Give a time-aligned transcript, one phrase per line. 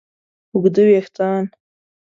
[0.53, 1.43] اوږده وېښتیان